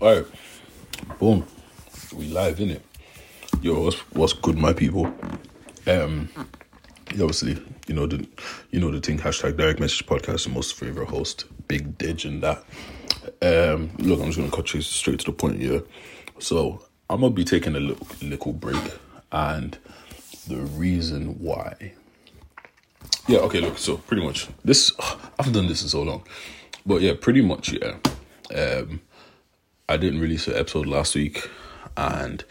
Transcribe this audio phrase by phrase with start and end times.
[0.00, 0.26] All right,
[1.20, 1.46] boom,
[2.14, 2.82] we live in it.
[3.62, 5.06] Yo, what's what's good, my people?
[5.86, 6.28] Um,
[7.10, 8.26] obviously, you know the
[8.72, 9.18] you know the thing.
[9.18, 10.44] Hashtag direct message podcast.
[10.44, 12.64] The most favorite host, Big Dig, and that.
[13.40, 15.82] Um, look, I'm just gonna cut you straight to the point here.
[16.40, 18.82] So I'm gonna be taking a little little break,
[19.30, 19.78] and
[20.48, 21.92] the reason why.
[23.28, 23.38] Yeah.
[23.38, 23.60] Okay.
[23.60, 23.78] Look.
[23.78, 24.92] So pretty much this.
[25.38, 26.24] I've done this in so long,
[26.84, 27.96] but yeah, pretty much yeah.
[28.54, 29.00] Um,
[29.86, 31.50] I didn't release an episode last week,
[31.94, 32.42] and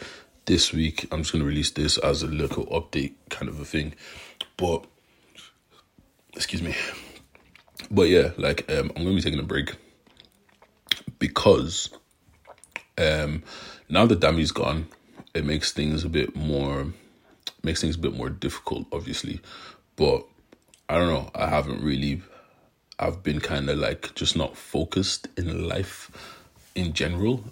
[0.46, 3.96] this week I'm just gonna release this as a little update kind of a thing.
[4.56, 4.86] But
[6.36, 6.76] excuse me.
[7.90, 9.76] But yeah, like um, I'm gonna be taking a break
[11.18, 11.90] because
[13.00, 13.42] um
[13.90, 14.88] now that Dammy's gone,
[15.34, 16.94] it makes things a bit more
[17.64, 19.42] makes things a bit more difficult, obviously.
[19.96, 20.24] But
[20.88, 21.32] I don't know.
[21.34, 22.22] I haven't really.
[23.00, 26.12] I've been kind of like just not focused in life
[26.76, 27.44] in general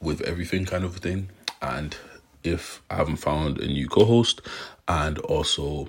[0.00, 1.30] with everything kind of thing.
[1.62, 1.96] And
[2.44, 4.40] if I haven't found a new co-host,
[4.88, 5.88] and also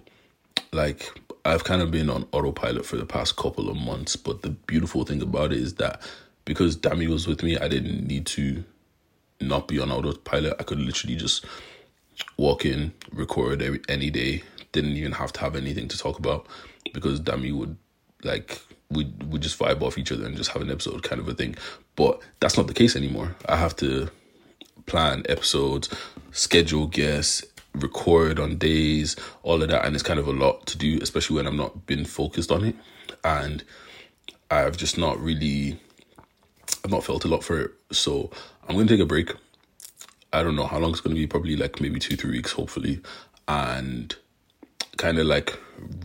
[0.72, 1.12] like
[1.46, 4.16] I've kind of been on autopilot for the past couple of months.
[4.16, 6.02] But the beautiful thing about it is that
[6.46, 8.64] because Dammy was with me, I didn't need to
[9.40, 10.56] not be on autopilot.
[10.60, 11.46] I could literally just
[12.38, 14.44] walk in, record every, any day.
[14.72, 16.48] Didn't even have to have anything to talk about
[16.94, 17.78] because Dammy would
[18.24, 18.60] like
[18.90, 21.34] we would just vibe off each other and just have an episode kind of a
[21.34, 21.56] thing.
[21.96, 23.36] But that's not the case anymore.
[23.48, 24.10] I have to
[24.86, 25.90] plan episodes,
[26.32, 27.44] schedule guests,
[27.76, 31.36] record on days, all of that, and it's kind of a lot to do, especially
[31.36, 32.76] when I'm not been focused on it.
[33.24, 33.64] And
[34.50, 35.80] I've just not really
[36.84, 37.72] I've not felt a lot for it.
[37.92, 38.32] So
[38.68, 39.34] I'm gonna take a break.
[40.32, 43.02] I don't know how long it's gonna be, probably like maybe two, three weeks, hopefully.
[43.48, 44.16] And
[44.98, 45.58] kind of like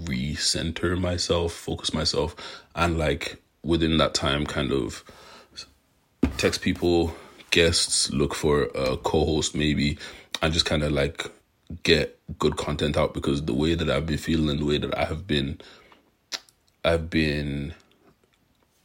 [0.05, 2.37] recenter myself, focus myself,
[2.75, 5.05] and like within that time, kind of
[6.37, 7.15] text people,
[7.51, 9.98] guests, look for a co host maybe,
[10.41, 11.27] and just kind of like
[11.83, 15.05] get good content out because the way that I've been feeling, the way that I
[15.05, 15.61] have been,
[16.85, 17.74] I've been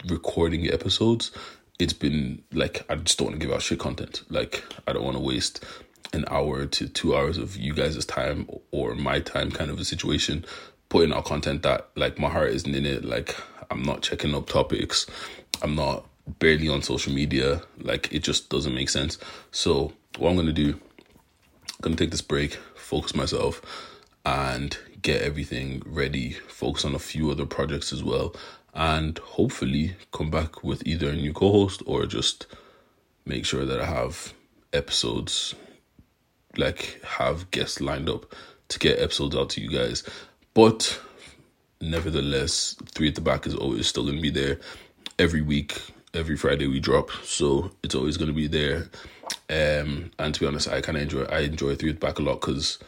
[0.08, 1.32] recording episodes,
[1.80, 4.24] it's been like I just don't want to give out shit content.
[4.30, 5.64] Like I don't want to waste
[6.14, 9.86] an hour to two hours of you guys' time or my time kind of a
[9.86, 10.46] situation
[10.90, 13.04] putting out content that like my heart isn't in it.
[13.04, 13.36] Like
[13.70, 15.06] i'm not checking up topics.
[15.62, 16.06] I'm not
[16.40, 17.62] barely on social media.
[17.80, 19.18] Like it just doesn't make sense.
[19.52, 20.80] So what i'm gonna do i'm
[21.82, 23.62] gonna take this break focus myself
[24.26, 28.36] and get everything ready focus on a few other projects as well
[28.74, 32.48] and hopefully come back with either a new co-host or just
[33.26, 34.34] make sure that i have
[34.74, 35.54] episodes
[36.56, 38.34] like have guests lined up
[38.70, 40.04] to get episodes out to you guys.
[40.54, 41.00] But
[41.82, 44.60] nevertheless, three at the back is always still gonna be there
[45.20, 45.80] every week.
[46.14, 48.90] Every Friday we drop, so it's always gonna be there.
[49.50, 52.20] Um, and to be honest, I kind of enjoy I enjoy three at the back
[52.20, 52.80] a lot because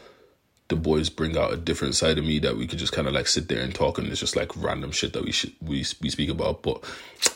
[0.68, 3.12] the boys bring out a different side of me that we could just kind of
[3.12, 5.84] like sit there and talk, and it's just like random shit that we should we
[6.00, 6.62] we speak about.
[6.62, 6.82] But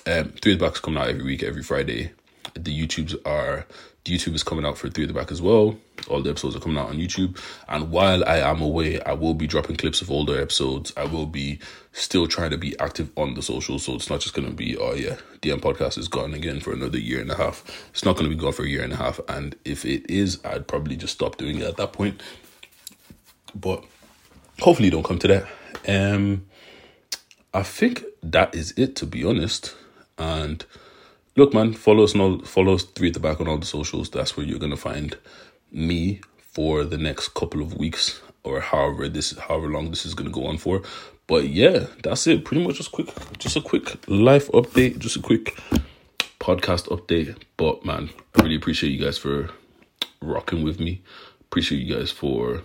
[0.06, 2.12] um, three at the back is coming out every week, every Friday.
[2.54, 3.66] The YouTubes are
[4.04, 5.78] YouTube is coming out for Three the Back as well.
[6.08, 7.40] All the episodes are coming out on YouTube.
[7.68, 10.92] And while I am away, I will be dropping clips of older episodes.
[10.94, 11.58] I will be
[11.92, 13.78] still trying to be active on the social.
[13.78, 16.74] So it's not just going to be, oh yeah, DM podcast is gone again for
[16.74, 17.64] another year and a half.
[17.90, 19.20] It's not going to be gone for a year and a half.
[19.26, 22.22] And if it is, I'd probably just stop doing it at that point.
[23.54, 23.84] But
[24.60, 25.46] hopefully, don't come to that.
[25.88, 26.44] Um,
[27.54, 29.74] I think that is it, to be honest.
[30.18, 30.66] And
[31.36, 34.10] look, man, follow us all, follow us three at the back on all the socials.
[34.10, 35.16] That's where you're gonna find
[35.72, 40.30] me for the next couple of weeks or however this however long this is gonna
[40.30, 40.82] go on for.
[41.26, 42.44] But yeah, that's it.
[42.44, 43.08] Pretty much just quick,
[43.38, 45.56] just a quick life update, just a quick
[46.38, 47.36] podcast update.
[47.56, 49.50] But man, I really appreciate you guys for
[50.20, 51.02] rocking with me.
[51.40, 52.62] Appreciate you guys for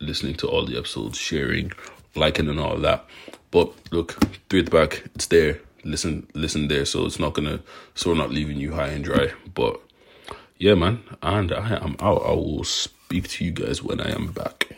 [0.00, 1.72] listening to all the episodes, sharing,
[2.14, 3.04] liking, and all that.
[3.50, 4.12] But look,
[4.48, 7.60] three at the back, it's there listen listen there so it's not gonna
[7.94, 9.32] so we're not leaving you high and dry.
[9.54, 9.80] But
[10.58, 12.22] yeah man and i am out.
[12.24, 14.75] I will speak to you guys when i am back